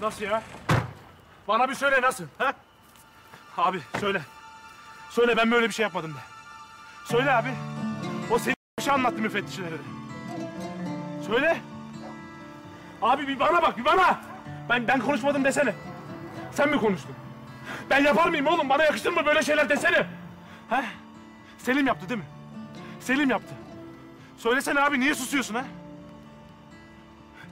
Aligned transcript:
Nasıl 0.00 0.24
ya? 0.24 0.42
Bana 1.48 1.68
bir 1.68 1.74
söyle 1.74 2.02
nasıl? 2.02 2.24
Ha? 2.38 2.52
Abi 3.56 3.80
söyle. 4.00 4.22
Söyle 5.10 5.36
ben 5.36 5.50
böyle 5.50 5.68
bir 5.68 5.72
şey 5.74 5.82
yapmadım 5.82 6.14
de. 6.14 6.18
Söyle 7.04 7.30
abi. 7.32 7.48
O 8.30 8.38
senin 8.38 8.56
bir 8.78 8.82
şey 8.84 8.92
anlattı 8.94 9.16
müfettişlere 9.22 9.70
de. 9.72 9.76
Söyle. 11.26 11.60
Abi 13.02 13.28
bir 13.28 13.40
bana 13.40 13.62
bak 13.62 13.78
bir 13.78 13.84
bana. 13.84 14.20
Ben 14.68 14.88
ben 14.88 15.00
konuşmadım 15.00 15.44
desene. 15.44 15.74
Sen 16.52 16.68
mi 16.68 16.80
konuştun? 16.80 17.14
Ben 17.90 18.04
yapar 18.04 18.28
mıyım 18.28 18.46
oğlum? 18.46 18.68
Bana 18.68 18.84
yakışır 18.84 19.12
mı 19.12 19.26
böyle 19.26 19.42
şeyler 19.42 19.68
desene? 19.68 20.06
Ha? 20.70 20.84
Selim 21.58 21.86
yaptı 21.86 22.08
değil 22.08 22.20
mi? 22.20 22.26
Selim 23.00 23.30
yaptı. 23.30 23.54
Söylesene 24.38 24.80
abi 24.80 25.00
niye 25.00 25.14
susuyorsun 25.14 25.54
ha? 25.54 25.64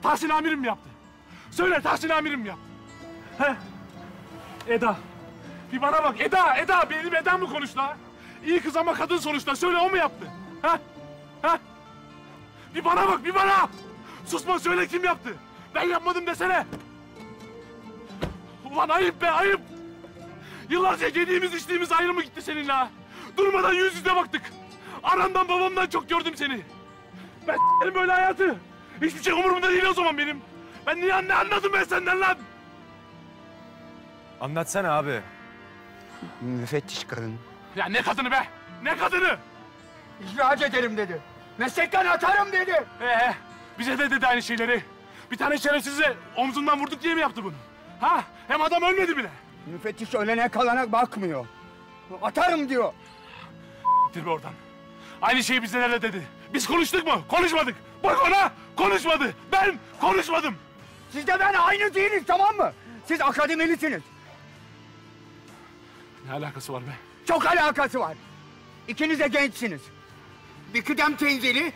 Tahsin 0.03 0.29
amirim 0.29 0.59
mi 0.59 0.67
yaptı? 0.67 0.89
Söyle 1.55 1.81
Tahsin 1.81 2.09
amirim 2.09 2.39
mi 2.39 2.47
yaptı? 2.47 2.63
He? 3.37 3.55
Eda. 4.73 4.97
Bir 5.73 5.81
bana 5.81 6.03
bak 6.03 6.21
Eda, 6.21 6.57
Eda. 6.57 6.89
Benim 6.89 7.15
Eda 7.15 7.37
mı 7.37 7.49
konuştu 7.49 7.81
ha? 7.81 7.97
İyi 8.45 8.59
kız 8.61 8.77
ama 8.77 8.93
kadın 8.93 9.17
sonuçta. 9.17 9.55
Söyle 9.55 9.77
o 9.77 9.89
mu 9.89 9.97
yaptı? 9.97 10.27
Ha? 10.61 10.79
Ha? 11.41 11.59
Bir 12.75 12.85
bana 12.85 13.07
bak, 13.07 13.25
bir 13.25 13.35
bana. 13.35 13.69
Susma 14.25 14.59
söyle 14.59 14.87
kim 14.87 15.03
yaptı? 15.03 15.35
Ben 15.75 15.83
yapmadım 15.83 16.27
desene. 16.27 16.65
Ulan 18.71 18.89
ayıp 18.89 19.21
be, 19.21 19.31
ayıp. 19.31 19.61
Yıllarca 20.69 21.07
yediğimiz 21.07 21.53
içtiğimiz 21.53 21.91
ayrı 21.91 22.13
mı 22.13 22.23
gitti 22.23 22.41
seninle 22.41 22.71
ha? 22.71 22.89
Durmadan 23.37 23.73
yüz 23.73 23.95
yüze 23.95 24.15
baktık. 24.15 24.41
Anamdan 25.03 25.47
babamdan 25.47 25.87
çok 25.87 26.09
gördüm 26.09 26.33
seni. 26.35 26.61
Ben 27.47 27.57
böyle 27.95 28.11
hayatı. 28.11 28.55
Hiçbir 29.01 29.23
şey 29.23 29.33
umurumda 29.33 29.69
değil 29.69 29.85
o 29.85 29.93
zaman 29.93 30.17
benim. 30.17 30.41
Ben 30.87 31.01
niye 31.01 31.27
ne 31.27 31.33
anladım 31.33 31.71
ben 31.73 31.83
senden 31.83 32.19
lan? 32.21 32.37
Anlatsana 34.41 34.97
abi. 34.97 35.21
Müfettiş 36.41 37.03
kadın. 37.03 37.39
Ya 37.75 37.85
ne 37.85 38.01
kadını 38.01 38.31
be? 38.31 38.47
Ne 38.83 38.97
kadını? 38.97 39.37
İhraç 40.23 40.61
ederim 40.61 40.97
dedi. 40.97 41.21
Meslekten 41.57 42.05
atarım 42.05 42.51
dedi. 42.51 42.83
Ee, 43.01 43.33
bize 43.79 43.97
de 43.97 44.11
dedi 44.11 44.27
aynı 44.27 44.41
şeyleri. 44.41 44.81
Bir 45.31 45.37
tane 45.37 45.57
şerefsize 45.57 46.17
omzundan 46.35 46.79
vurduk 46.79 47.01
diye 47.03 47.15
mi 47.15 47.21
yaptı 47.21 47.43
bunu? 47.43 47.53
Ha? 48.01 48.23
Hem 48.47 48.61
adam 48.61 48.83
ölmedi 48.83 49.17
bile. 49.17 49.29
Müfettiş 49.65 50.15
ölene 50.15 50.49
kalana 50.49 50.91
bakmıyor. 50.91 51.45
Atarım 52.21 52.69
diyor. 52.69 52.93
Gittir 54.07 54.25
be 54.25 54.29
oradan. 54.29 54.53
Aynı 55.21 55.43
şeyi 55.43 55.63
bize 55.63 55.81
de 55.91 56.01
dedi. 56.01 56.27
Biz 56.53 56.67
konuştuk 56.67 57.07
mu? 57.07 57.21
Konuşmadık. 57.27 57.75
Bak 58.03 58.17
ona 58.27 58.51
konuşmadı. 58.75 59.33
Ben 59.51 59.75
konuşmadım. 60.01 60.55
Siz 61.15 61.27
de 61.27 61.39
ben 61.39 61.53
aynı 61.53 61.93
değiliz 61.93 62.23
tamam 62.27 62.55
mı? 62.55 62.71
Siz 63.07 63.21
akademilisiniz. 63.21 64.01
Ne 66.25 66.33
alakası 66.33 66.73
var 66.73 66.81
be? 66.81 66.91
Çok 67.27 67.45
alakası 67.45 67.99
var. 67.99 68.17
İkiniz 68.87 69.19
de 69.19 69.27
gençsiniz. 69.27 69.81
Bir 70.73 70.81
kıdem 70.81 71.15
tenzili, 71.15 71.73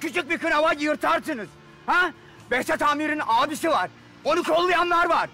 küçük 0.00 0.30
bir 0.30 0.38
kınava 0.38 0.72
yırtarsınız. 0.72 1.48
Ha? 1.86 2.12
Behzat 2.50 2.82
Amir'in 2.82 3.20
abisi 3.26 3.70
var. 3.70 3.90
Onu 4.24 4.42
kollayanlar 4.42 5.08
var. 5.08 5.30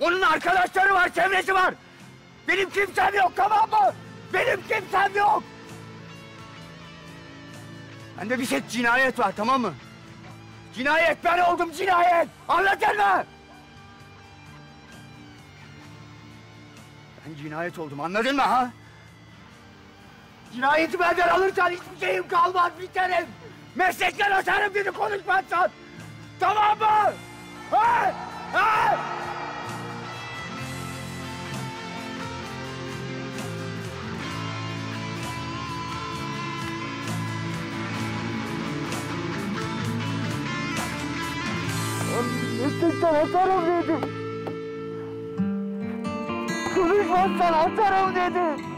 Onun 0.00 0.20
arkadaşları 0.20 0.94
var, 0.94 1.14
çevresi 1.14 1.54
var. 1.54 1.74
Benim 2.48 2.70
kimsem 2.70 3.14
yok 3.14 3.32
tamam 3.36 3.70
mı? 3.70 3.94
Benim 4.32 4.60
kimsem 4.68 5.16
yok. 5.16 5.42
Bende 8.18 8.38
bir 8.38 8.46
şey 8.46 8.60
cinayet 8.70 9.18
var 9.18 9.32
tamam 9.36 9.60
mı? 9.60 9.74
Cinayet 10.74 11.18
ben 11.24 11.38
oldum 11.38 11.72
cinayet. 11.72 12.28
Anladın 12.48 12.96
mı? 12.96 13.24
Ben 17.26 17.34
cinayet 17.42 17.78
oldum 17.78 18.00
anladın 18.00 18.36
mı 18.36 18.42
ha? 18.42 18.70
Cinayeti 20.54 20.98
benden 21.00 21.28
alırsan 21.28 21.70
hiçbir 21.70 22.06
şeyim 22.06 22.28
kalmaz 22.28 22.72
biterim. 22.80 23.26
Meslekten 23.74 24.30
atarım 24.30 24.74
beni 24.74 24.90
konuşmazsan. 24.90 25.70
Tamam 26.40 26.78
mı? 26.78 27.12
Meslekten 42.60 43.14
atarım 43.14 43.66
dedim. 43.66 44.00
Konuşmazsan 46.74 47.52
atarım 47.52 48.14
dedim. 48.14 48.69